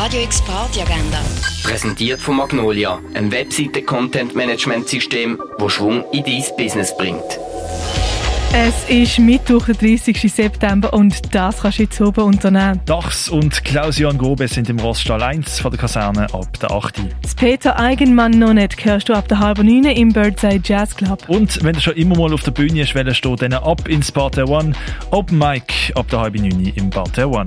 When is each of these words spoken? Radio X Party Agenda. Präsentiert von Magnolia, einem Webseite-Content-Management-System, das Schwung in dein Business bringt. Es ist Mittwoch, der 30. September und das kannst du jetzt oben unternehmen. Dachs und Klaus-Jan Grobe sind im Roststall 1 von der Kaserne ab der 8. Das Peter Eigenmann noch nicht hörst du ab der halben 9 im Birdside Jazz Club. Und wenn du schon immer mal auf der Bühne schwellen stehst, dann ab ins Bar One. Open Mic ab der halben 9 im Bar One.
Radio 0.00 0.22
X 0.22 0.40
Party 0.42 0.80
Agenda. 0.80 1.18
Präsentiert 1.64 2.20
von 2.20 2.36
Magnolia, 2.36 3.00
einem 3.14 3.32
Webseite-Content-Management-System, 3.32 5.40
das 5.58 5.72
Schwung 5.72 6.04
in 6.12 6.22
dein 6.22 6.44
Business 6.56 6.96
bringt. 6.96 7.40
Es 8.52 8.88
ist 8.88 9.18
Mittwoch, 9.18 9.66
der 9.66 9.74
30. 9.74 10.32
September 10.32 10.92
und 10.92 11.34
das 11.34 11.62
kannst 11.62 11.78
du 11.78 11.82
jetzt 11.82 12.00
oben 12.00 12.22
unternehmen. 12.22 12.80
Dachs 12.86 13.28
und 13.28 13.64
Klaus-Jan 13.64 14.18
Grobe 14.18 14.46
sind 14.46 14.68
im 14.68 14.78
Roststall 14.78 15.20
1 15.20 15.58
von 15.58 15.72
der 15.72 15.80
Kaserne 15.80 16.32
ab 16.32 16.60
der 16.60 16.70
8. 16.70 17.00
Das 17.20 17.34
Peter 17.34 17.76
Eigenmann 17.76 18.38
noch 18.38 18.54
nicht 18.54 18.84
hörst 18.84 19.08
du 19.08 19.14
ab 19.14 19.26
der 19.26 19.40
halben 19.40 19.66
9 19.66 19.96
im 19.96 20.12
Birdside 20.12 20.62
Jazz 20.62 20.94
Club. 20.94 21.28
Und 21.28 21.64
wenn 21.64 21.72
du 21.72 21.80
schon 21.80 21.94
immer 21.94 22.16
mal 22.16 22.32
auf 22.32 22.44
der 22.44 22.52
Bühne 22.52 22.86
schwellen 22.86 23.16
stehst, 23.16 23.42
dann 23.42 23.52
ab 23.52 23.88
ins 23.88 24.12
Bar 24.12 24.30
One. 24.46 24.74
Open 25.10 25.38
Mic 25.38 25.92
ab 25.96 26.06
der 26.08 26.20
halben 26.20 26.48
9 26.48 26.72
im 26.76 26.88
Bar 26.88 27.08
One. 27.18 27.46